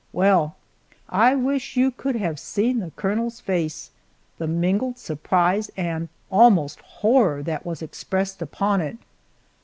Well, 0.11 0.55
I 1.09 1.35
wish 1.35 1.77
you 1.77 1.91
could 1.91 2.15
have 2.15 2.39
seen 2.39 2.79
the 2.79 2.89
colonel's 2.95 3.39
face 3.39 3.91
the 4.39 4.47
mingled 4.47 4.97
surprise 4.97 5.69
and 5.77 6.09
almost 6.31 6.79
horror 6.79 7.43
that 7.43 7.67
was 7.67 7.83
expressed 7.83 8.41
upon 8.41 8.81
it. 8.81 8.97